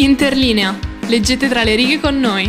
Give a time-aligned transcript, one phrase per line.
[0.00, 0.78] Interlinea.
[1.08, 2.48] Leggete tra le righe con noi.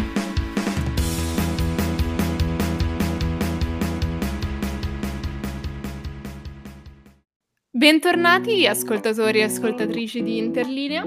[7.72, 11.04] Bentornati ascoltatori e ascoltatrici di Interlinea.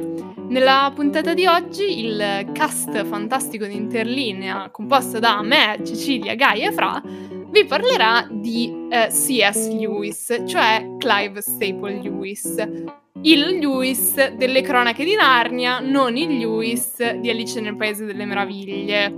[0.48, 6.72] Nella puntata di oggi il cast fantastico di Interlinea, composto da me, Cecilia, Gaia e
[6.72, 7.00] Fra,
[7.50, 9.68] vi parlerà di eh, C.S.
[9.68, 12.56] Lewis, cioè Clive Staple Lewis,
[13.20, 19.12] il Lewis delle cronache di Narnia, non il Lewis di Alice nel Paese delle Meraviglie.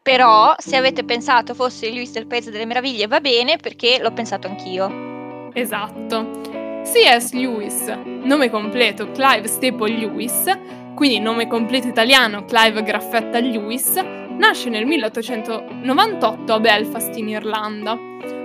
[0.00, 4.12] Però, se avete pensato fosse il Lewis del Paese delle Meraviglie, va bene perché l'ho
[4.12, 5.50] pensato anch'io.
[5.52, 6.40] Esatto.
[6.84, 7.32] C.S.
[7.32, 10.50] Lewis, nome completo Clive Staple Lewis,
[10.94, 13.94] quindi nome completo italiano Clive Graffetta Lewis,
[14.38, 17.96] nasce nel 1898 a Belfast in Irlanda,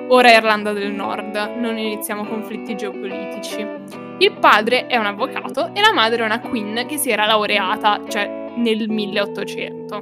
[0.09, 4.06] ora Irlanda del Nord, non iniziamo conflitti geopolitici.
[4.19, 8.01] Il padre è un avvocato e la madre è una queen che si era laureata,
[8.07, 9.95] cioè nel 1800.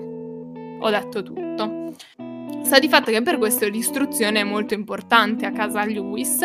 [0.80, 1.94] Ho detto tutto.
[2.62, 6.40] Sa di fatto che per questo l'istruzione è molto importante a casa Lewis,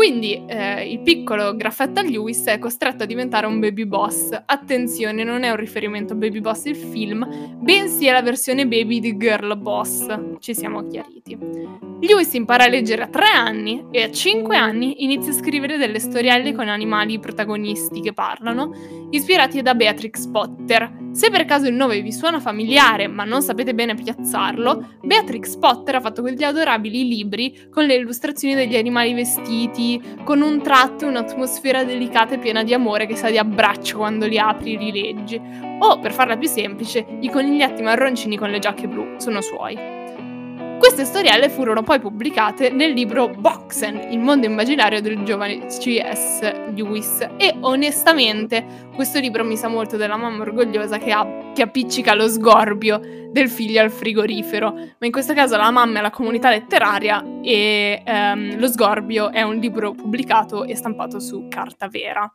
[0.00, 4.30] quindi eh, il piccolo Graffetta Lewis è costretto a diventare un baby boss.
[4.46, 8.98] Attenzione, non è un riferimento a Baby Boss il film, bensì è la versione baby
[8.98, 10.06] di Girl Boss.
[10.38, 11.36] Ci siamo chiariti.
[12.00, 15.98] Lewis impara a leggere a tre anni e a cinque anni inizia a scrivere delle
[15.98, 18.72] storielle con animali protagonisti che parlano,
[19.10, 21.08] ispirati da Beatrix Potter.
[21.12, 25.96] Se per caso il nome vi suona familiare ma non sapete bene piazzarlo, Beatrix Potter
[25.96, 29.89] ha fatto quegli adorabili libri con le illustrazioni degli animali vestiti,
[30.24, 34.38] con un tratto un'atmosfera delicata e piena di amore che sa di abbraccio quando li
[34.38, 35.40] apri e li leggi.
[35.78, 39.99] O, per farla più semplice, i coniglietti marroncini con le giacche blu sono suoi.
[40.80, 46.40] Queste storielle furono poi pubblicate nel libro Boxen, il mondo immaginario del giovane C.S.
[46.74, 52.14] Lewis e onestamente questo libro mi sa molto della mamma orgogliosa che, ha, che appiccica
[52.14, 56.48] lo sgorbio del figlio al frigorifero, ma in questo caso la mamma è la comunità
[56.48, 62.26] letteraria e ehm, lo sgorbio è un libro pubblicato e stampato su carta vera.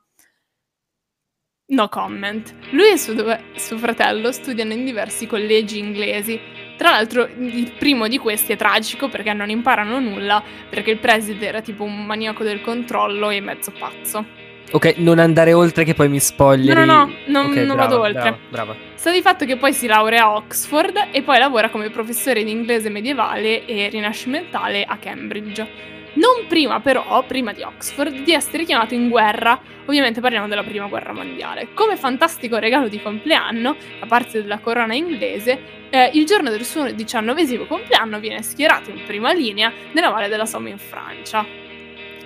[1.68, 2.54] No comment.
[2.74, 3.16] Lui e suo,
[3.56, 6.40] suo fratello studiano in diversi collegi inglesi
[6.78, 11.48] tra l'altro, il primo di questi è tragico perché non imparano nulla, perché il preside
[11.48, 14.26] era tipo un maniaco del controllo e mezzo pazzo.
[14.72, 16.74] Ok, non andare oltre che poi mi spoileri.
[16.74, 18.22] No, no, no, non, okay, non brava, vado oltre.
[18.22, 18.76] Brava, brava.
[18.96, 22.52] Sta di fatto che poi si laurea a Oxford e poi lavora come professore di
[22.52, 25.94] inglese medievale e rinascimentale a Cambridge.
[26.16, 30.88] Non prima però, prima di Oxford, di essere chiamato in guerra, ovviamente parliamo della prima
[30.88, 31.74] guerra mondiale.
[31.74, 36.90] Come fantastico regalo di compleanno, da parte della corona inglese, eh, il giorno del suo
[36.92, 41.46] diciannovesimo compleanno viene schierato in prima linea nella Valle della Somme in Francia.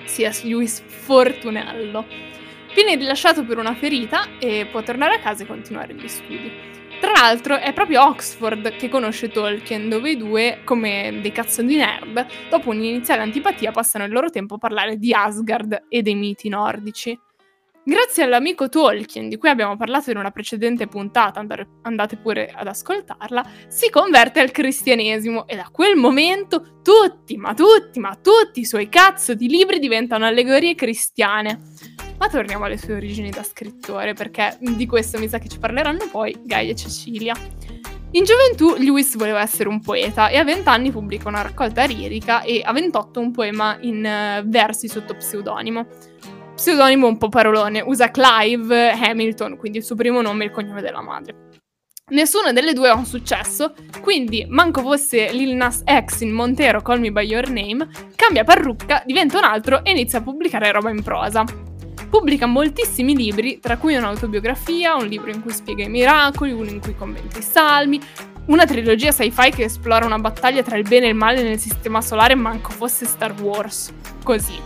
[0.06, 0.44] C.S.
[0.44, 2.06] Lewis Fortunello.
[2.74, 6.79] Viene rilasciato per una ferita e può tornare a casa e continuare gli studi.
[7.00, 11.78] Tra l'altro è proprio Oxford che conosce Tolkien, dove i due, come dei cazzo di
[11.78, 16.50] nerd, dopo un'iniziale antipatia passano il loro tempo a parlare di Asgard e dei miti
[16.50, 17.18] nordici.
[17.86, 21.44] Grazie all'amico Tolkien, di cui abbiamo parlato in una precedente puntata,
[21.84, 28.00] andate pure ad ascoltarla, si converte al cristianesimo e da quel momento tutti, ma tutti,
[28.00, 31.62] ma tutti i suoi cazzo di libri diventano allegorie cristiane.
[32.20, 36.10] Ma torniamo alle sue origini da scrittore, perché di questo mi sa che ci parleranno
[36.12, 37.34] poi Gaia e Cecilia.
[38.12, 42.42] In gioventù Lewis voleva essere un poeta e a 20 anni pubblica una raccolta lirica
[42.42, 45.88] e a 28 un poema in uh, versi sotto pseudonimo.
[46.56, 50.82] Pseudonimo un po' parolone, usa Clive Hamilton, quindi il suo primo nome e il cognome
[50.82, 51.48] della madre.
[52.10, 57.00] Nessuna delle due ha un successo, quindi manco fosse Lil Nas X in Montero Call
[57.00, 61.04] Me By Your Name, cambia parrucca, diventa un altro e inizia a pubblicare roba in
[61.04, 61.69] prosa.
[62.10, 66.82] Pubblica moltissimi libri, tra cui un'autobiografia, un libro in cui spiega i miracoli, uno in
[66.82, 68.02] cui commenta i salmi,
[68.46, 72.02] una trilogia sci-fi che esplora una battaglia tra il bene e il male nel sistema
[72.02, 73.94] solare, manco fosse Star Wars.
[74.24, 74.60] Così.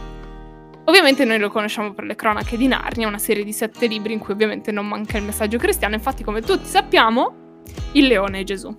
[0.85, 4.19] Ovviamente noi lo conosciamo per le cronache di Narnia, una serie di sette libri in
[4.19, 7.61] cui ovviamente non manca il messaggio cristiano, infatti come tutti sappiamo,
[7.93, 8.73] il leone è Gesù.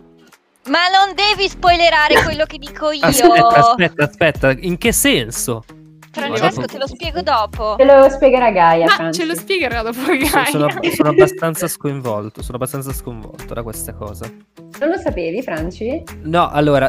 [0.67, 3.05] Ma non devi spoilerare quello che dico io.
[3.05, 5.65] Aspetta, aspetta, aspetta, in che senso?
[6.15, 7.75] Francesco, te lo spiego dopo.
[7.77, 8.87] Te lo spiegherà Gaia.
[8.99, 10.45] Ma ce lo spiegherà dopo Gaia.
[10.47, 12.41] Sono, sono, abbastanza sconvolto.
[12.43, 14.31] Sono abbastanza sconvolto da questa cosa.
[14.79, 16.03] Non lo sapevi, Franci?
[16.23, 16.89] No, allora,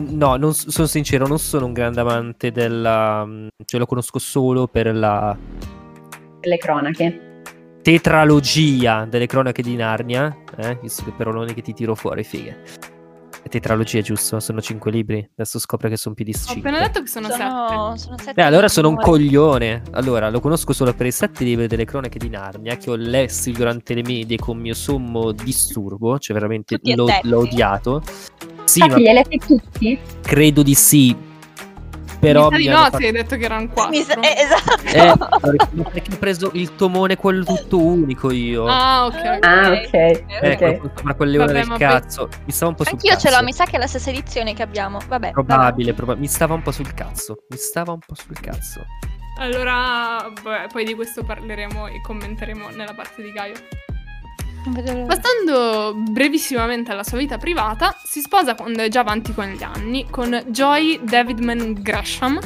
[0.00, 3.28] no, non, sono sincero, non sono un grande amante della.
[3.64, 5.36] Cioè, lo conosco solo per la.
[6.40, 7.42] Le cronache.
[7.82, 10.34] Tetralogia delle cronache di Narnia.
[10.56, 12.93] Eh, visto che per che ti tiro fuori, fighe
[13.48, 14.40] tetralogia, giusto?
[14.40, 15.28] Sono cinque libri.
[15.32, 16.70] Adesso scopre che sono più di Ho cinque.
[16.70, 17.42] appena detto che sono, sette.
[17.42, 19.82] Sono, sono sette Eh, allora sono un coglione.
[19.92, 23.52] Allora, lo conosco solo per i sette libri delle cronache di Narnia che ho lessi
[23.52, 26.18] durante le medie con mio sommo disturbo.
[26.18, 28.02] Cioè, veramente l'ho, l'ho odiato.
[28.64, 29.98] Sì, ma li hai letti tutti?
[30.22, 31.23] credo di sì.
[32.24, 33.90] Però Mi sa di no, fatto- hai detto che erano quattro.
[33.90, 34.82] Mi sa- eh, esatto.
[35.76, 38.66] Eh, perché ho preso il tomone quello tutto unico io.
[38.66, 39.38] Ah, ok.
[39.40, 39.92] Ah, Ok.
[39.92, 40.56] Eh, ok.
[40.58, 42.28] quello sopra quelle ore del ma poi- cazzo.
[42.44, 43.28] Mi stava un po' sul Anch'io cazzo.
[43.28, 44.98] ce l'ho, mi sa che è la stessa edizione che abbiamo.
[45.06, 45.30] Vabbè.
[45.32, 47.44] Probabile, proba- mi stava un po' sul cazzo.
[47.48, 48.82] Mi stava un po' sul cazzo.
[49.38, 53.54] Allora, beh, poi di questo parleremo e commenteremo nella parte di Gaio.
[55.06, 60.08] Passando brevissimamente alla sua vita privata, si sposa quando è già avanti con gli anni
[60.08, 62.40] con Joy Davidman Gresham,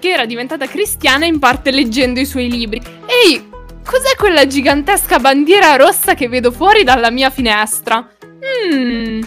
[0.00, 2.82] che era diventata cristiana in parte leggendo i suoi libri.
[3.06, 3.48] Ehi,
[3.84, 7.98] cos'è quella gigantesca bandiera rossa che vedo fuori dalla mia finestra?
[8.00, 9.22] Hmm.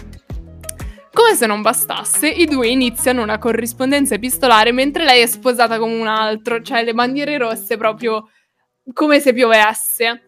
[1.10, 5.90] Come se non bastasse, i due iniziano una corrispondenza epistolare mentre lei è sposata con
[5.90, 8.28] un altro, cioè le bandiere rosse proprio
[8.92, 10.27] come se piovesse.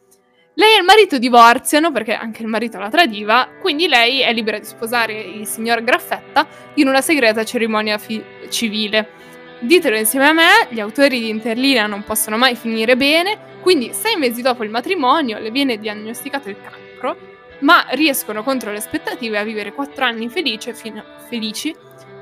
[0.54, 4.58] Lei e il marito divorziano perché anche il marito la tradiva, quindi lei è libera
[4.58, 9.08] di sposare il signor Graffetta in una segreta cerimonia fi- civile.
[9.60, 14.16] Ditelo insieme a me, gli autori di Interlinea non possono mai finire bene, quindi sei
[14.16, 17.16] mesi dopo il matrimonio le viene diagnosticato il cancro,
[17.60, 21.74] ma riescono contro le aspettative a vivere quattro anni felice fino- felici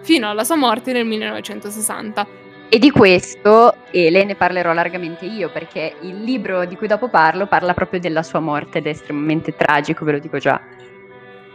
[0.02, 2.26] fino alla sua morte nel 1960.
[2.70, 7.46] E di questo, Ele, ne parlerò largamente io, perché il libro di cui dopo parlo
[7.46, 10.60] parla proprio della sua morte ed è estremamente tragico, ve lo dico già.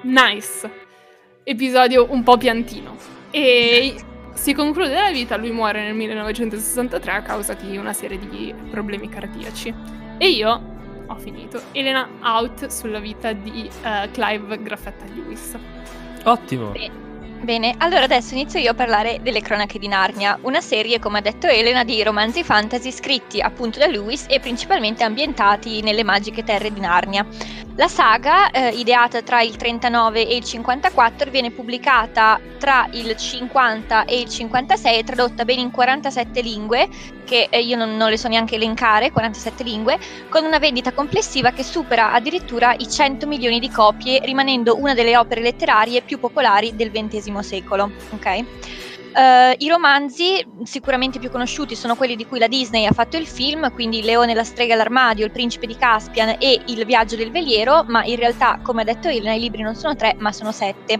[0.01, 0.69] Nice.
[1.43, 2.95] Episodio un po' piantino.
[3.29, 3.95] E
[4.33, 9.07] si conclude la vita, lui muore nel 1963 a causa di una serie di problemi
[9.07, 9.73] cardiaci.
[10.17, 10.61] E io
[11.05, 11.61] ho finito.
[11.73, 15.55] Elena out sulla vita di eh, Clive Graffetta Lewis.
[16.23, 16.71] Ottimo.
[17.43, 21.21] Bene, allora adesso inizio io a parlare delle Cronache di Narnia, una serie, come ha
[21.21, 26.71] detto Elena, di romanzi fantasy scritti appunto da Lewis e principalmente ambientati nelle magiche terre
[26.71, 27.27] di Narnia.
[27.75, 34.05] La saga, eh, ideata tra il 39 e il 54, viene pubblicata tra il 50
[34.05, 36.87] e il 56 e tradotta ben in 47 lingue,
[37.25, 39.97] che eh, io non, non le so neanche elencare, 47 lingue,
[40.29, 45.17] con una vendita complessiva che supera addirittura i 100 milioni di copie, rimanendo una delle
[45.17, 47.89] opere letterarie più popolari del XX secolo.
[48.11, 48.45] ok?
[49.15, 53.27] Eh, I romanzi sicuramente più conosciuti sono quelli di cui la Disney ha fatto il
[53.27, 57.31] film, quindi leone, la strega e l'armadio, Il principe di Caspian e Il viaggio del
[57.31, 60.51] veliero, ma in realtà, come ha detto Elena, i libri non sono tre, ma sono
[60.51, 60.99] sette.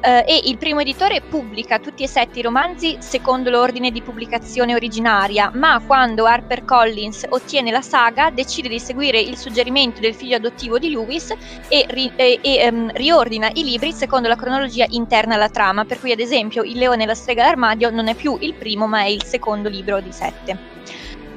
[0.00, 4.74] Eh, e il primo editore pubblica tutti e sette i romanzi secondo l'ordine di pubblicazione
[4.74, 10.78] originaria, ma quando HarperCollins ottiene la saga decide di seguire il suggerimento del figlio adottivo
[10.78, 11.34] di Lewis
[11.68, 15.98] e, ri- e- e, ehm, riordina i libri secondo la cronologia interna alla trama, per
[15.98, 19.00] cui ad esempio Il leone e la strega d'armadio non è più il primo ma
[19.00, 20.74] è il secondo libro di sette.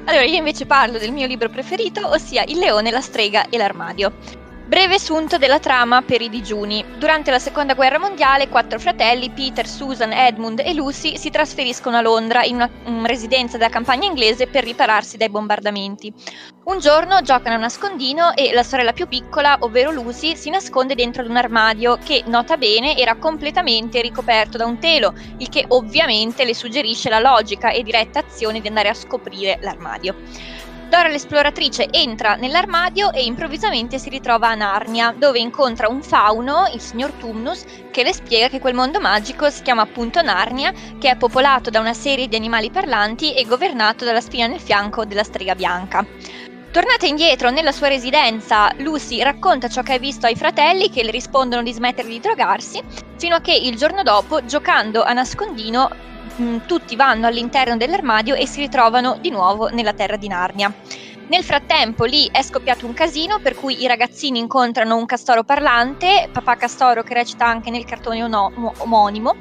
[0.04, 4.39] Allora io invece parlo del mio libro preferito, ossia Il leone, la strega e l'armadio.
[4.70, 6.84] Breve sunto della trama per i digiuni.
[6.96, 12.00] Durante la seconda guerra mondiale, quattro fratelli, Peter, Susan, Edmund e Lucy, si trasferiscono a
[12.00, 16.14] Londra in una mm, residenza della campagna inglese per ripararsi dai bombardamenti.
[16.66, 21.22] Un giorno giocano a nascondino e la sorella più piccola, ovvero Lucy, si nasconde dentro
[21.22, 26.44] ad un armadio che, nota bene, era completamente ricoperto da un telo, il che ovviamente
[26.44, 30.14] le suggerisce la logica e diretta azione di andare a scoprire l'armadio.
[30.90, 36.80] Dora l'esploratrice entra nell'armadio e improvvisamente si ritrova a Narnia, dove incontra un fauno, il
[36.80, 41.16] signor Tumnus, che le spiega che quel mondo magico si chiama appunto Narnia, che è
[41.16, 45.54] popolato da una serie di animali parlanti e governato dalla spina nel fianco della strega
[45.54, 46.04] bianca.
[46.72, 51.12] Tornata indietro nella sua residenza, Lucy racconta ciò che ha visto ai fratelli che le
[51.12, 52.82] rispondono di smettere di drogarsi,
[53.16, 56.08] fino a che il giorno dopo, giocando a nascondino,
[56.40, 60.72] mh, tutti vanno all'interno dell'armadio e si ritrovano di nuovo nella terra di Narnia.
[61.28, 66.28] Nel frattempo lì è scoppiato un casino per cui i ragazzini incontrano un castoro parlante,
[66.32, 69.36] papà castoro che recita anche nel cartone omonimo,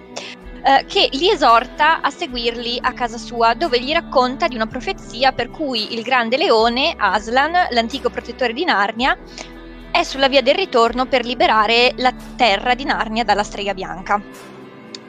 [0.61, 5.31] eh, che li esorta a seguirli a casa sua, dove gli racconta di una profezia
[5.31, 9.17] per cui il grande leone, Aslan, l'antico protettore di Narnia,
[9.89, 14.21] è sulla via del ritorno per liberare la terra di Narnia dalla strega bianca.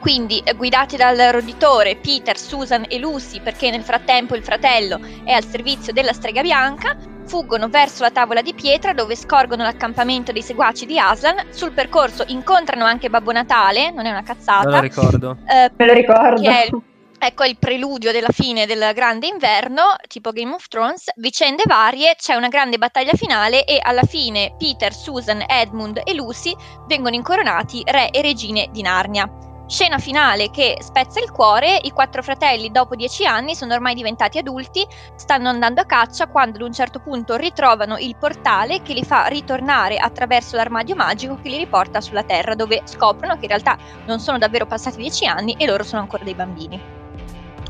[0.01, 5.31] Quindi, eh, guidati dal roditore Peter, Susan e Lucy, perché nel frattempo il fratello è
[5.31, 10.41] al servizio della strega bianca, fuggono verso la tavola di pietra dove scorgono l'accampamento dei
[10.41, 11.45] seguaci di Aslan.
[11.51, 15.37] Sul percorso incontrano anche Babbo Natale, non è una Non la cazzata, ricordo.
[15.47, 16.41] eh, Me lo ricordo.
[16.41, 16.81] che è il,
[17.19, 22.33] ecco, il preludio della fine del grande inverno, tipo Game of Thrones, vicende varie, c'è
[22.33, 26.55] una grande battaglia finale e alla fine Peter, Susan, Edmund e Lucy
[26.87, 29.29] vengono incoronati re e regine di Narnia.
[29.71, 34.37] Scena finale che spezza il cuore, i quattro fratelli dopo dieci anni sono ormai diventati
[34.37, 34.85] adulti,
[35.15, 39.27] stanno andando a caccia quando ad un certo punto ritrovano il portale che li fa
[39.27, 44.19] ritornare attraverso l'armadio magico che li riporta sulla Terra dove scoprono che in realtà non
[44.19, 46.77] sono davvero passati dieci anni e loro sono ancora dei bambini.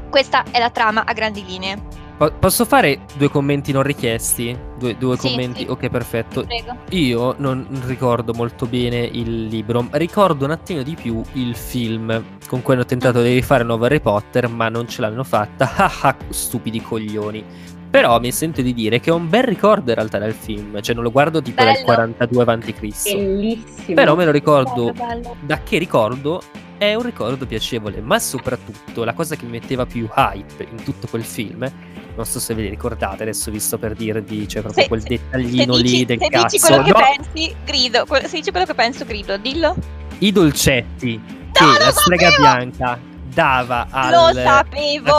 [0.09, 2.00] Questa è la trama a grandi linee.
[2.21, 4.55] Po- posso fare due commenti non richiesti?
[4.77, 5.61] Due, due Sì, commenti?
[5.61, 5.65] sì.
[5.67, 6.43] Ok, perfetto.
[6.43, 6.77] Prego.
[6.91, 12.61] Io non ricordo molto bene il libro, ricordo un attimo di più il film con
[12.61, 15.69] cui hanno tentato di rifare nuovo Harry Potter, ma non ce l'hanno fatta.
[15.81, 17.43] Ah ah, stupidi coglioni.
[17.89, 20.93] Però mi sento di dire che ho un bel ricordo in realtà del film, cioè
[20.93, 21.85] non lo guardo tipo dal Bello.
[21.85, 23.15] 42 avanti Cristo.
[23.17, 23.95] Bellissimo.
[23.95, 25.35] Però me lo ricordo Bello, bello.
[25.41, 26.39] da che ricordo
[26.77, 31.07] è un ricordo piacevole, ma soprattutto la cosa che mi metteva più hype in tutto
[31.07, 31.69] quel film,
[32.15, 35.01] non so se ve li ricordate, adesso vi sto per dirvi, c'è proprio Se- quel
[35.01, 36.45] dettaglino se dici, lì del se cazzo.
[36.45, 38.05] dici quello che No, pensi, grido.
[38.07, 39.37] Se dici quello che penso, grido.
[39.37, 39.75] Dillo.
[40.19, 42.41] I dolcetti che No, lo la strega sapevo!
[42.57, 42.99] bianca
[43.33, 44.65] dava al, a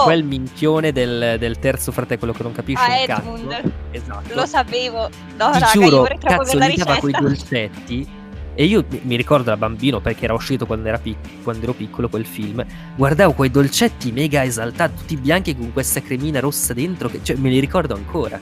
[0.04, 3.20] quel minchione del, del terzo fratello, quello che non capisce A cazzo.
[3.34, 3.72] Edmund.
[3.90, 4.34] Esatto.
[4.34, 5.08] Lo sapevo.
[5.38, 8.08] No, Ti raga, giuro, io cazzo, gli dava quei dolcetti.
[8.54, 12.08] E io mi- ricordo da bambino, perché era uscito quando, era pic- quando ero piccolo
[12.08, 12.64] quel film,
[12.96, 17.48] guardavo quei dolcetti mega esaltati, tutti bianchi con questa cremina rossa dentro, che cioè, me
[17.48, 18.38] li ricordo ancora.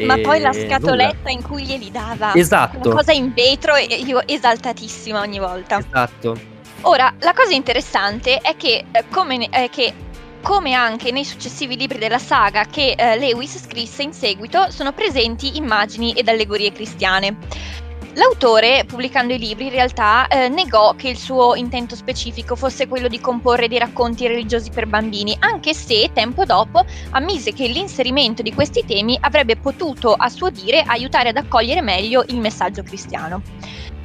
[0.00, 0.66] Ma E poi la nulla.
[0.66, 2.34] scatoletta in cui glieli dava.
[2.34, 2.88] Esatto.
[2.88, 5.78] Una cosa in vetro e io esaltatissima ogni volta.
[5.78, 6.36] Esatto.
[6.82, 9.94] Ora, la cosa interessante è che, eh, come, è che
[10.42, 15.56] come anche nei successivi libri della saga che eh, Lewis scrisse in seguito, sono presenti
[15.56, 17.36] immagini ed allegorie cristiane.
[18.16, 23.08] L'autore, pubblicando i libri, in realtà eh, negò che il suo intento specifico fosse quello
[23.08, 28.54] di comporre dei racconti religiosi per bambini, anche se tempo dopo ammise che l'inserimento di
[28.54, 33.42] questi temi avrebbe potuto, a suo dire, aiutare ad accogliere meglio il messaggio cristiano.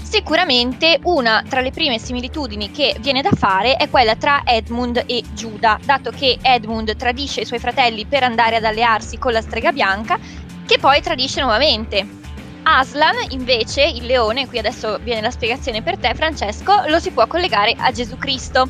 [0.01, 5.21] Sicuramente una tra le prime similitudini che viene da fare è quella tra Edmund e
[5.33, 9.71] Giuda, dato che Edmund tradisce i suoi fratelli per andare ad allearsi con la strega
[9.71, 10.17] bianca,
[10.65, 12.18] che poi tradisce nuovamente.
[12.63, 17.25] Aslan, invece, il leone, qui adesso viene la spiegazione per te, Francesco, lo si può
[17.27, 18.67] collegare a Gesù Cristo.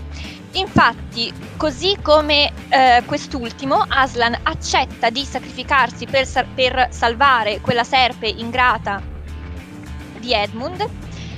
[0.53, 9.01] Infatti, così come eh, quest'ultimo, Aslan accetta di sacrificarsi per, per salvare quella serpe ingrata
[10.17, 10.87] di Edmund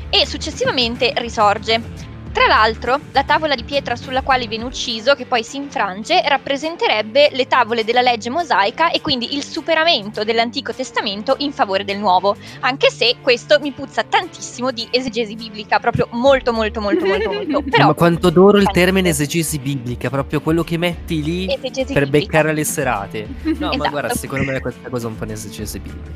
[0.09, 2.09] e successivamente risorge.
[2.31, 7.29] Tra l'altro, la tavola di pietra sulla quale viene ucciso, che poi si infrange, rappresenterebbe
[7.33, 12.37] le tavole della legge mosaica e quindi il superamento dell'Antico Testamento in favore del Nuovo,
[12.61, 17.61] anche se questo mi puzza tantissimo di esegesi biblica, proprio molto molto molto molto molto.
[17.69, 22.03] Però ma quanto adoro il termine esegesi biblica, proprio quello che metti lì esegesi per
[22.03, 22.25] biblica.
[22.31, 23.27] beccare le serate.
[23.43, 23.89] No, ma Esatto.
[23.89, 26.11] guarda, secondo me questa cosa è un po' un'esegesi biblica.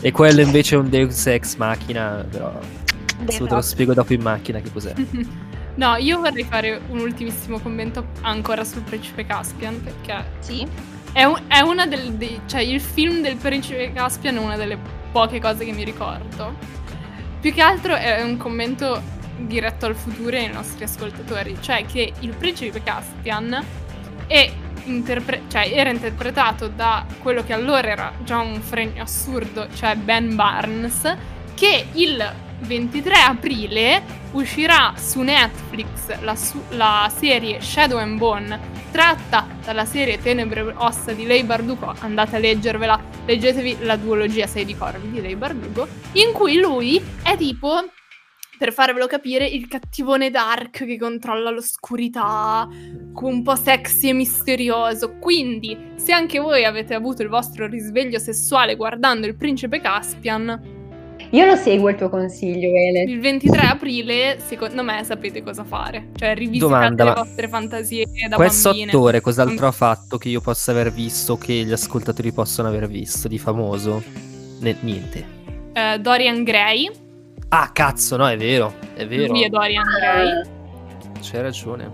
[0.00, 2.52] E quello invece è un Deus Ex Machina, però
[3.20, 4.94] adesso te lo spiego dopo in macchina che cos'è.
[5.76, 10.66] No, io vorrei fare un ultimissimo commento ancora sul principe Caspian, perché Sì,
[11.12, 12.16] è, un- è una delle...
[12.16, 14.78] dei- cioè il film del principe Caspian è una delle
[15.12, 16.54] poche cose che mi ricordo.
[17.40, 19.02] Più che altro è un commento
[19.38, 23.62] diretto al futuro e ai nostri ascoltatori, cioè che il principe Caspian
[24.26, 24.50] è
[24.84, 30.34] interpre- cioè, era interpretato da quello che allora era già un fregno assurdo, cioè Ben
[30.34, 31.14] Barnes,
[31.54, 38.58] che il 23 aprile uscirà su Netflix la, su- la serie Shadow and Bone,
[38.90, 41.94] tratta dalla serie Tenebre Ossa di Lei Bardugo.
[42.00, 47.00] Andate a leggervela, leggetevi la duologia 6 di Corvi di Lei Bardugo, in cui lui
[47.22, 47.84] è tipo,
[48.58, 55.16] per farvelo capire, il cattivone dark che controlla l'oscurità, un po' sexy e misterioso.
[55.18, 60.75] Quindi, se anche voi avete avuto il vostro risveglio sessuale guardando il principe Caspian,
[61.30, 63.02] Io lo seguo il tuo consiglio, Ele.
[63.02, 66.08] il 23 aprile, secondo me, sapete cosa fare.
[66.14, 68.90] Cioè, rivisitate Domanda, le vostre fantasie da Questo bambine.
[68.90, 73.26] attore cos'altro ha fatto che io possa aver visto, che gli ascoltatori possono aver visto
[73.28, 74.02] di famoso?
[74.60, 75.24] Ne- niente.
[75.72, 76.90] Eh, Dorian Gray.
[77.48, 79.26] Ah, cazzo, no, è vero, è vero.
[79.32, 80.42] Lui è Dorian Gray.
[81.20, 81.90] C'hai ragione.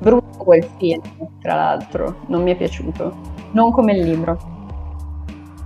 [0.00, 1.00] Brutto quel film,
[1.40, 3.16] tra l'altro, non mi è piaciuto.
[3.52, 4.50] Non come il libro.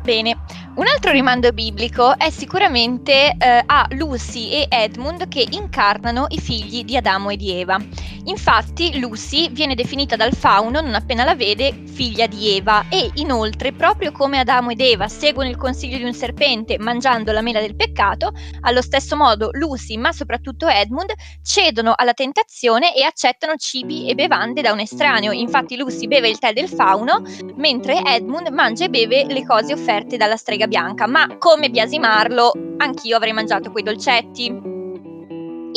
[0.03, 0.37] Bene,
[0.77, 6.85] un altro rimando biblico è sicuramente eh, a Lucy e Edmund che incarnano i figli
[6.85, 7.81] di Adamo e di Eva.
[8.25, 13.73] Infatti Lucy viene definita dal fauno, non appena la vede, figlia di Eva e inoltre,
[13.73, 17.77] proprio come Adamo ed Eva seguono il consiglio di un serpente mangiando la mela del
[17.77, 24.15] peccato, allo stesso modo Lucy, ma soprattutto Edmund, cedono alla tentazione e accettano cibi e
[24.15, 25.33] bevande da un estraneo.
[25.33, 27.23] Infatti Lucy beve il tè del fauno,
[27.55, 31.07] mentre Edmund mangia e beve le cose offerte dalla strega bianca.
[31.07, 34.75] Ma come biasimarlo, anch'io avrei mangiato quei dolcetti.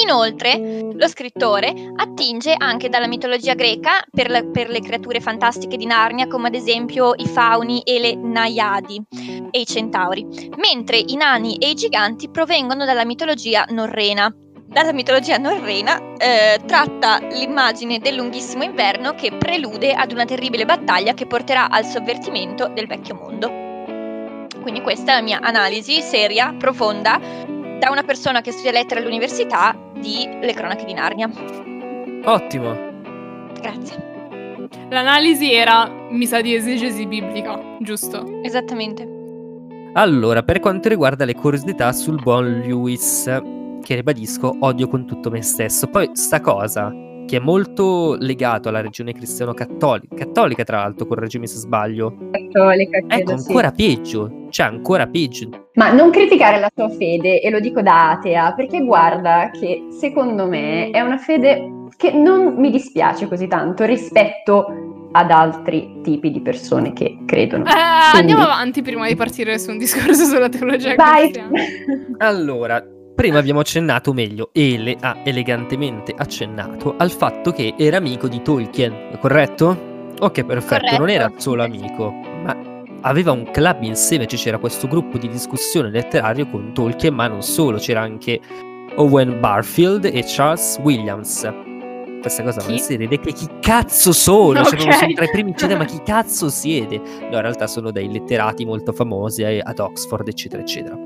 [0.02, 5.86] Inoltre, lo scrittore attinge anche dalla mitologia greca per, la, per, le creature fantastiche di
[5.86, 9.02] Narnia, come ad esempio i fauni e le naiadi
[9.52, 14.34] e i centauri, mentre i nani e i giganti provengono dalla mitologia norrena.
[14.68, 21.14] Dalla mitologia norrena eh, tratta l'immagine del lunghissimo inverno che prelude ad una terribile battaglia
[21.14, 23.59] che porterà al sovvertimento del vecchio mondo.
[24.62, 27.20] Quindi questa è la mia analisi seria, profonda,
[27.80, 31.30] da una persona che studia lettere all'università di Le cronache di Narnia.
[32.26, 32.76] Ottimo.
[33.60, 34.08] Grazie.
[34.90, 38.42] L'analisi era, mi sa, di esegesi biblica, giusto?
[38.44, 39.18] Esattamente.
[39.94, 43.24] Allora, per quanto riguarda le curiosità sul buon Lewis,
[43.82, 45.88] che ribadisco, odio con tutto me stesso.
[45.88, 46.92] Poi sta cosa,
[47.26, 52.16] che è molto legato alla regione cristiano-cattolica, cattolica tra l'altro, correggimi se sbaglio.
[52.32, 53.86] Cattolica, credo, ecco, ancora sì.
[53.86, 55.70] peggio, cioè ancora peggio.
[55.74, 60.48] Ma non criticare la tua fede, e lo dico da atea, perché guarda che secondo
[60.48, 66.42] me è una fede che non mi dispiace così tanto rispetto ad altri tipi di
[66.42, 67.66] persone che credono.
[67.66, 67.72] Eh,
[68.12, 68.32] Quindi...
[68.32, 71.32] Andiamo avanti prima di partire su un discorso sulla teologia Vai.
[72.20, 72.84] allora,
[73.20, 79.18] Prima abbiamo accennato, meglio, Ele ha elegantemente accennato al fatto che era amico di Tolkien,
[79.20, 80.14] corretto?
[80.20, 80.98] Ok, perfetto, corretto.
[81.00, 85.90] non era solo amico, ma aveva un club insieme, cioè c'era questo gruppo di discussione
[85.90, 88.40] letterario con Tolkien, ma non solo, c'era anche
[88.96, 91.69] Owen Barfield e Charles Williams
[92.20, 94.62] questa cosa non si vede che chi cazzo sono?
[94.62, 94.80] Okay.
[94.80, 96.98] Cioè, sono tra i primi cinema, ma chi cazzo siede?
[96.98, 100.98] No, in realtà sono dei letterati molto famosi eh, ad Oxford, eccetera, eccetera.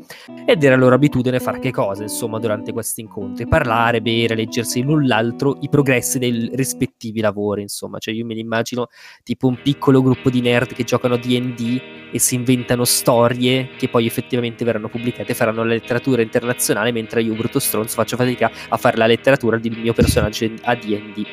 [0.45, 3.47] Ed era loro abitudine fare che cosa, insomma, durante questi incontri?
[3.47, 7.99] Parlare, bere, leggersi l'un l'altro i progressi dei rispettivi lavori, insomma.
[7.99, 8.87] Cioè, io me li immagino
[9.23, 13.89] tipo un piccolo gruppo di nerd che giocano a D&D e si inventano storie che
[13.89, 18.51] poi effettivamente verranno pubblicate e faranno la letteratura internazionale, mentre io, brutto stronzo, faccio fatica
[18.69, 21.27] a fare la letteratura del mio personaggio a D&D quindi,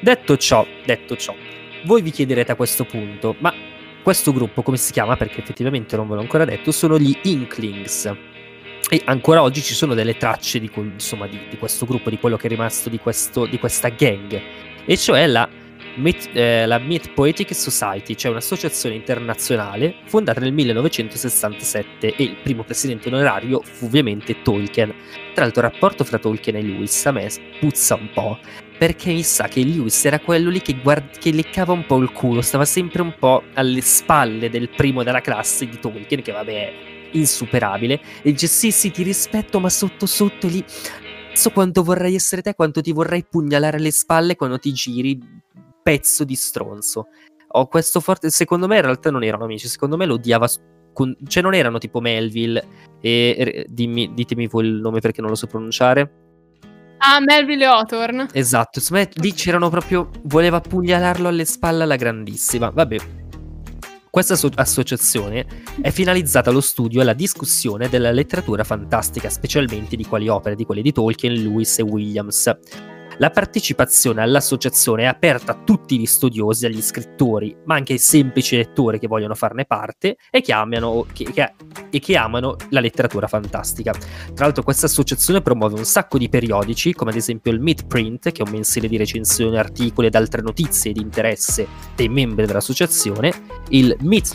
[0.00, 1.34] detto ciò, detto ciò,
[1.84, 3.52] voi vi chiederete a questo punto, ma
[4.02, 5.16] questo gruppo come si chiama?
[5.16, 8.12] Perché effettivamente non ve l'ho ancora detto, sono gli Inklings.
[8.88, 12.36] E ancora oggi ci sono delle tracce di, insomma, di, di questo gruppo, di quello
[12.36, 14.40] che è rimasto di, questo, di questa gang,
[14.84, 15.48] e cioè la
[15.96, 22.62] Myth, eh, la Myth Poetic Society, cioè un'associazione internazionale fondata nel 1967 e il primo
[22.62, 24.94] presidente onorario fu ovviamente Tolkien.
[25.34, 28.38] Tra l'altro il rapporto fra Tolkien e Lewis a me puzza un po',
[28.80, 32.12] perché mi sa che Lewis era quello lì che, guard- che leccava un po' il
[32.12, 36.52] culo, stava sempre un po' alle spalle del primo della classe di Tolkien, che vabbè
[36.54, 36.72] è
[37.10, 40.64] insuperabile, e dice sì sì ti rispetto ma sotto sotto lì
[41.34, 45.20] so quanto vorrei essere te, quanto ti vorrei pugnalare alle spalle quando ti giri
[45.82, 47.08] pezzo di stronzo.
[47.48, 48.30] Ho questo forte.
[48.30, 49.68] Secondo me in realtà non erano amici.
[49.68, 50.48] Secondo me lo odiava.
[50.94, 51.14] Con...
[51.26, 52.64] Cioè, non erano tipo Melville.
[53.00, 56.19] E dimmi, ditemi voi il nome perché non lo so pronunciare.
[57.02, 58.28] Ah, Melville Hawthorne.
[58.32, 58.80] Esatto.
[58.90, 60.10] Me, lì c'erano proprio.
[60.24, 62.70] Voleva pugnalarlo alle spalle alla grandissima.
[62.70, 62.98] Vabbè.
[64.10, 65.46] Questa so- associazione
[65.80, 70.64] è finalizzata allo studio e alla discussione della letteratura fantastica, specialmente di quali opere, di
[70.64, 72.56] quelle di Tolkien, Lewis e Williams.
[73.20, 78.56] La partecipazione all'associazione è aperta a tutti gli studiosi, agli scrittori, ma anche ai semplici
[78.56, 81.52] lettori che vogliono farne parte e che amano, che, che,
[81.90, 83.92] e che amano la letteratura fantastica.
[83.92, 88.32] Tra l'altro questa associazione promuove un sacco di periodici, come ad esempio il Meet Print,
[88.32, 93.34] che è un mensile di recensioni, articoli ed altre notizie di interesse dei membri dell'associazione,
[93.68, 94.34] il Meet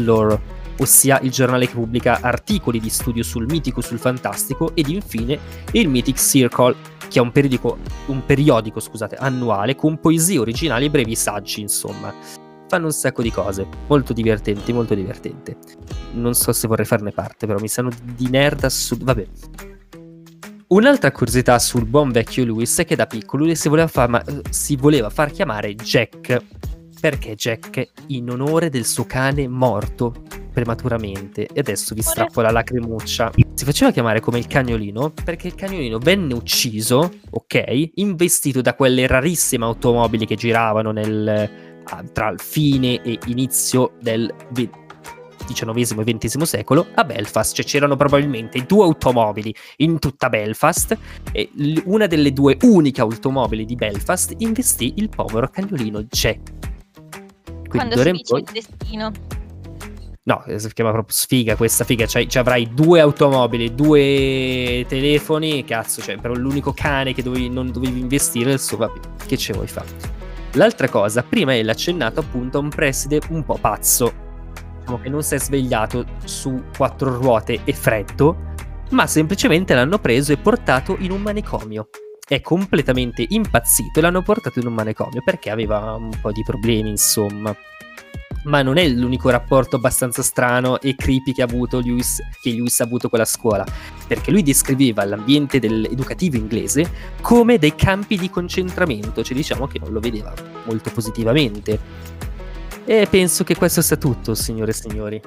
[0.78, 5.40] ossia il giornale che pubblica articoli di studio sul mitico e sul fantastico, ed infine
[5.72, 6.76] il Mythic Circle,
[7.16, 12.14] che è un periodico, un periodico scusate, annuale con poesie originali e brevi saggi, insomma.
[12.68, 15.56] Fanno un sacco di cose, molto divertenti, molto divertente.
[16.12, 19.06] Non so se vorrei farne parte, però mi sanno di nerd assurdo.
[19.06, 19.28] Vabbè.
[20.68, 24.22] Un'altra curiosità sul buon vecchio Lewis è che da piccolo lui si voleva, far, ma,
[24.50, 26.44] si voleva far chiamare Jack
[27.00, 30.14] perché Jack, in onore del suo cane morto
[30.52, 33.32] prematuramente, e adesso vi strappo la lacrimuccia,
[33.66, 39.08] si faceva chiamare come il cagnolino perché il cagnolino venne ucciso, ok, investito da quelle
[39.08, 41.50] rarissime automobili che giravano nel,
[41.84, 44.32] ah, tra il fine e inizio del
[45.48, 50.96] XIX e XX secolo a Belfast, cioè c'erano probabilmente due automobili in tutta Belfast
[51.32, 51.50] e
[51.86, 56.74] una delle due uniche automobili di Belfast investì il povero cagnolino Jack
[57.68, 58.40] quando si dice poi...
[58.42, 59.12] il destino.
[60.28, 62.08] No, eh, si chiama proprio sfiga questa figa.
[62.08, 65.64] Cioè, cioè, avrai due automobili, due telefoni.
[65.64, 68.78] Cazzo, cioè, però l'unico cane che dovevi, non dovevi investire il suo.
[68.78, 69.88] Vabbè, che ce vuoi fare?
[70.54, 74.24] L'altra cosa, prima è l'accennato appunto a un preside un po' pazzo.
[74.80, 78.54] Diciamo che non si è svegliato su quattro ruote e freddo,
[78.92, 81.90] ma semplicemente l'hanno preso e portato in un manicomio.
[82.28, 86.90] è completamente impazzito e l'hanno portato in un manicomio perché aveva un po' di problemi,
[86.90, 87.56] insomma.
[88.46, 92.80] Ma non è l'unico rapporto abbastanza strano e creepy che ha avuto Lewis, che Lewis
[92.80, 93.66] ha avuto con la scuola,
[94.08, 99.92] perché lui descriveva l'ambiente educativo inglese come dei campi di concentramento, cioè diciamo che non
[99.92, 100.34] lo vedeva
[100.66, 101.80] molto positivamente.
[102.86, 105.22] E penso che questo sia tutto, signore e signori.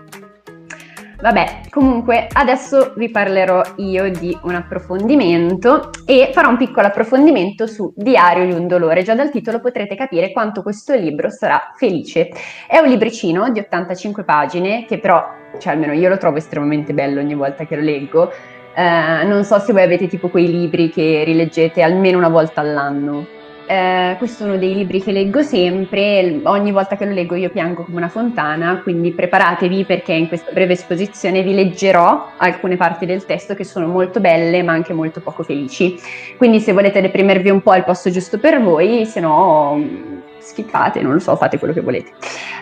[1.21, 7.93] Vabbè, comunque adesso vi parlerò io di un approfondimento e farò un piccolo approfondimento su
[7.97, 9.03] Diario di un dolore.
[9.03, 12.29] Già dal titolo potrete capire quanto questo libro sarà felice.
[12.69, 15.29] È un libricino di 85 pagine che però,
[15.59, 18.31] cioè almeno io lo trovo estremamente bello ogni volta che lo leggo.
[18.73, 23.38] Eh, non so se voi avete tipo quei libri che rileggete almeno una volta all'anno.
[23.71, 27.51] Eh, questo è uno dei libri che leggo sempre, ogni volta che lo leggo io
[27.51, 33.05] piango come una fontana, quindi preparatevi perché in questa breve esposizione vi leggerò alcune parti
[33.05, 36.01] del testo che sono molto belle ma anche molto poco felici.
[36.39, 41.01] Quindi se volete deprimervi un po' è il posto giusto per voi, se no schippate,
[41.01, 42.13] non lo so, fate quello che volete.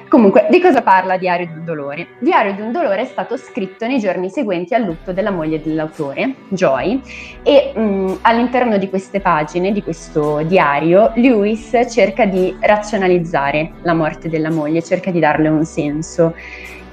[0.09, 2.07] Comunque, di cosa parla Diario di un dolore?
[2.21, 6.35] Diario di un dolore è stato scritto nei giorni seguenti al lutto della moglie dell'autore,
[6.49, 7.01] Joy,
[7.43, 13.95] e mh, mm, all'interno di queste pagine, di questo diario, Lewis cerca di razionalizzare la
[13.95, 16.35] morte della moglie, cerca di darle un senso.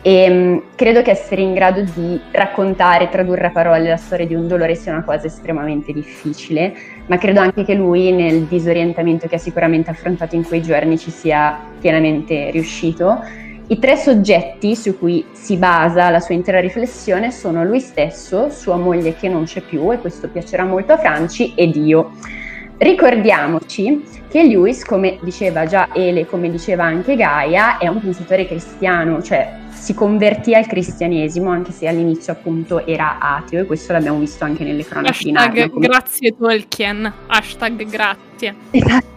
[0.06, 4.28] E mh, mm, credo che essere in grado di raccontare, tradurre a parole la storia
[4.28, 6.74] di un dolore sia una cosa estremamente difficile,
[7.08, 11.10] ma credo anche che lui nel disorientamento che ha sicuramente affrontato in quei giorni ci
[11.10, 13.18] sia pienamente riuscito.
[13.66, 18.76] I tre soggetti su cui si basa la sua intera riflessione sono lui stesso, sua
[18.76, 22.12] moglie che non c'è più, e questo piacerà molto a Franci, ed io.
[22.84, 29.22] Ricordiamoci che Lewis, come diceva già Ele, come diceva anche Gaia, è un pensatore cristiano,
[29.22, 34.44] cioè si convertì al cristianesimo anche se all'inizio appunto era ateo e questo l'abbiamo visto
[34.44, 35.88] anche nelle cronache Hashtag come...
[35.88, 38.54] grazie Tolkien, hashtag grazie.
[38.72, 39.12] Esatto.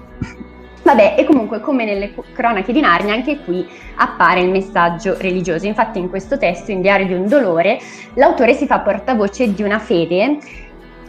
[0.84, 5.66] Vabbè, e comunque come nelle cronache di Narnia, anche qui appare il messaggio religioso.
[5.66, 7.80] Infatti in questo testo, in Diario di un dolore,
[8.14, 10.38] l'autore si fa portavoce di una fede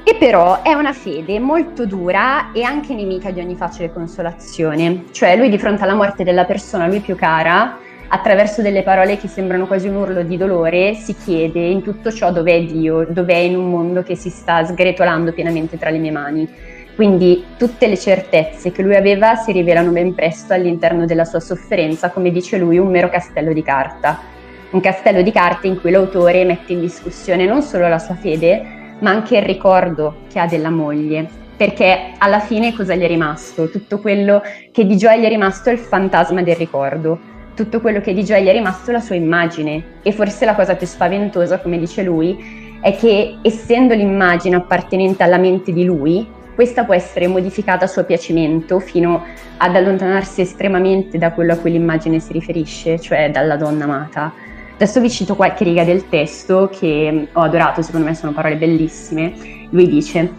[0.07, 5.07] che però è una fede molto dura e anche nemica di ogni facile consolazione.
[5.11, 9.17] Cioè lui di fronte alla morte della persona a lui più cara, attraverso delle parole
[9.17, 13.35] che sembrano quasi un urlo di dolore, si chiede in tutto ciò dov'è Dio, dov'è
[13.35, 16.49] in un mondo che si sta sgretolando pienamente tra le mie mani.
[16.95, 22.11] Quindi tutte le certezze che lui aveva si rivelano ben presto all'interno della sua sofferenza,
[22.11, 24.21] come dice lui, un mero castello di carta.
[24.69, 28.76] Un castello di carta in cui l'autore mette in discussione non solo la sua fede,
[28.99, 33.69] ma anche il ricordo che ha della moglie, perché alla fine cosa gli è rimasto?
[33.69, 38.01] Tutto quello che di Joy gli è rimasto è il fantasma del ricordo tutto quello
[38.01, 41.79] che di Joy è rimasto la sua immagine e forse la cosa più spaventosa, come
[41.79, 47.85] dice lui, è che essendo l'immagine appartenente alla mente di lui, questa può essere modificata
[47.85, 49.23] a suo piacimento fino
[49.57, 54.31] ad allontanarsi estremamente da quello a cui l'immagine si riferisce, cioè dalla donna amata.
[54.79, 59.33] Adesso vi cito qualche riga del testo che ho adorato, secondo me sono parole bellissime.
[59.71, 60.31] Lui dice: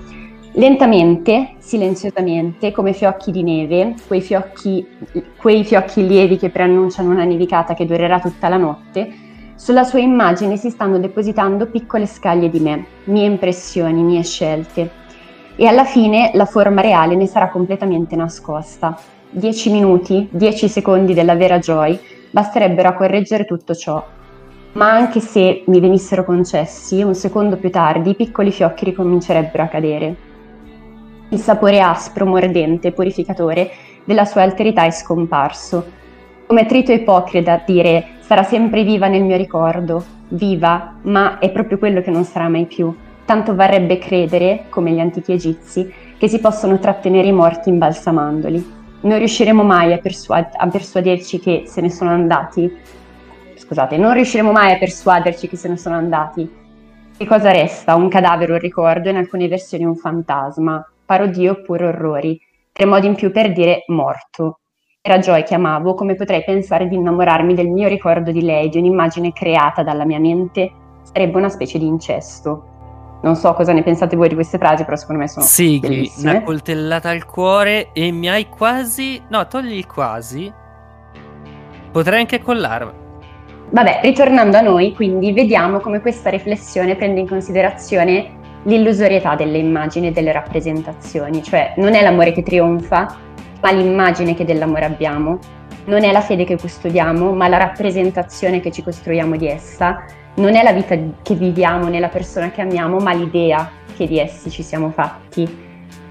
[0.52, 4.86] Lentamente, silenziosamente, come fiocchi di neve, quei fiocchi,
[5.36, 9.12] quei fiocchi lievi che preannunciano una nevicata che durerà tutta la notte,
[9.56, 14.88] sulla sua immagine si stanno depositando piccole scaglie di me, mie impressioni, mie scelte.
[15.56, 18.96] E alla fine la forma reale ne sarà completamente nascosta.
[19.28, 21.98] Dieci minuti, dieci secondi della vera Joy
[22.30, 24.16] basterebbero a correggere tutto ciò.
[24.72, 29.66] Ma anche se mi venissero concessi, un secondo più tardi i piccoli fiocchi ricomincerebbero a
[29.66, 30.16] cadere
[31.30, 33.70] il sapore aspro, mordente, purificatore
[34.04, 35.84] della sua alterità è scomparso.
[36.46, 41.76] Come trito ipocrita a dire sarà sempre viva nel mio ricordo, viva, ma è proprio
[41.76, 42.94] quello che non sarà mai più.
[43.26, 48.76] Tanto varrebbe credere, come gli antichi egizi, che si possono trattenere i morti imbalsamandoli.
[49.02, 52.74] Non riusciremo mai a, persuad- a persuaderci che se ne sono andati.
[53.58, 56.48] Scusate, non riusciremo mai a persuaderci che se ne sono andati.
[57.16, 57.96] Che cosa resta?
[57.96, 62.40] Un cadavere, un ricordo, in alcune versioni un fantasma, parodie oppure orrori,
[62.70, 64.60] tre modi in più per dire morto.
[65.00, 68.78] Era Joy che amavo, come potrei pensare di innamorarmi del mio ricordo di lei, di
[68.78, 70.70] un'immagine creata dalla mia mente?
[71.02, 72.76] Sarebbe una specie di incesto.
[73.22, 76.30] Non so cosa ne pensate voi di queste frasi, però secondo me sono sì, bellissime.
[76.30, 79.20] una coltellata al cuore e mi hai quasi...
[79.28, 80.52] No, togli il quasi.
[81.90, 83.06] Potrei anche collarmi.
[83.70, 90.06] Vabbè, ritornando a noi, quindi vediamo come questa riflessione prende in considerazione l'illusorietà delle immagini
[90.06, 93.14] e delle rappresentazioni, cioè non è l'amore che trionfa,
[93.60, 95.38] ma l'immagine che dell'amore abbiamo,
[95.84, 100.02] non è la fede che custodiamo, ma la rappresentazione che ci costruiamo di essa,
[100.36, 104.18] non è la vita che viviamo né la persona che amiamo, ma l'idea che di
[104.18, 105.67] essi ci siamo fatti.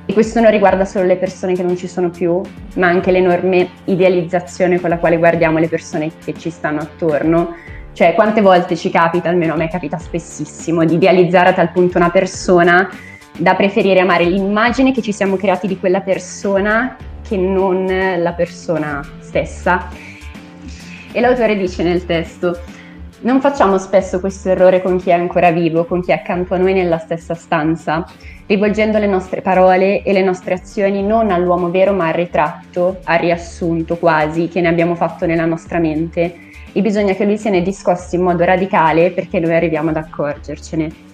[0.09, 2.41] E questo non riguarda solo le persone che non ci sono più,
[2.75, 7.53] ma anche l'enorme idealizzazione con la quale guardiamo le persone che ci stanno attorno.
[7.91, 11.97] Cioè, quante volte ci capita, almeno a me capita spessissimo, di idealizzare a tal punto
[11.97, 12.89] una persona
[13.37, 16.95] da preferire amare l'immagine che ci siamo creati di quella persona
[17.27, 19.89] che non la persona stessa.
[21.11, 22.57] E l'autore dice nel testo,
[23.21, 26.57] non facciamo spesso questo errore con chi è ancora vivo, con chi è accanto a
[26.57, 28.05] noi nella stessa stanza,
[28.45, 33.19] rivolgendo le nostre parole e le nostre azioni non all'uomo vero ma al ritratto, al
[33.19, 36.35] riassunto quasi che ne abbiamo fatto nella nostra mente
[36.71, 41.05] e bisogna che lui se ne discosti in modo radicale perché noi arriviamo ad accorgercene.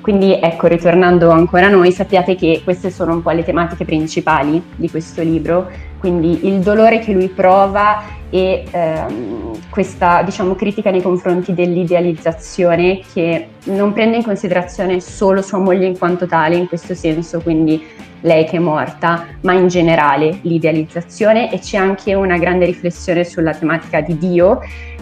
[0.00, 4.62] Quindi ecco, ritornando ancora a noi, sappiate che queste sono un po' le tematiche principali
[4.74, 5.68] di questo libro,
[6.00, 13.48] quindi il dolore che lui prova e ehm, questa diciamo, critica nei confronti dell'idealizzazione che
[13.64, 17.86] non prende in considerazione solo sua moglie in quanto tale, in questo senso, quindi
[18.22, 23.54] lei che è morta, ma in generale l'idealizzazione e c'è anche una grande riflessione sulla
[23.54, 24.60] tematica di Dio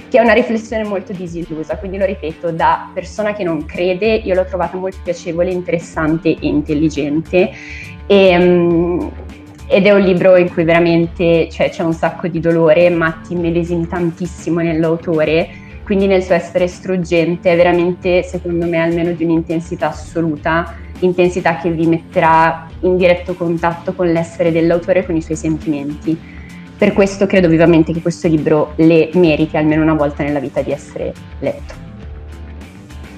[0.08, 4.34] che è una riflessione molto disillusa, quindi lo ripeto, da persona che non crede, io
[4.34, 7.50] l'ho trovata molto piacevole, interessante e intelligente.
[8.06, 9.12] E, um,
[9.68, 13.35] ed è un libro in cui veramente cioè, c'è un sacco di dolore, ma ti
[13.35, 15.48] medesimi tantissimo nell'autore,
[15.85, 21.70] quindi nel suo essere struggente è veramente, secondo me, almeno di un'intensità assoluta, intensità che
[21.70, 26.18] vi metterà in diretto contatto con l'essere dell'autore e con i suoi sentimenti.
[26.78, 30.72] Per questo credo vivamente che questo libro le meriti almeno una volta nella vita di
[30.72, 31.88] essere letto.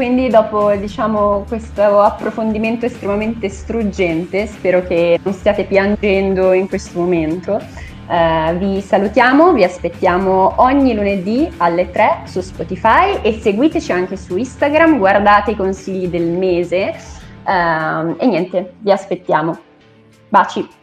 [0.01, 7.61] Quindi dopo diciamo, questo approfondimento estremamente struggente, spero che non stiate piangendo in questo momento,
[8.09, 14.39] eh, vi salutiamo, vi aspettiamo ogni lunedì alle 3 su Spotify e seguiteci anche su
[14.39, 19.59] Instagram, guardate i consigli del mese eh, e niente, vi aspettiamo.
[20.31, 20.80] Baci!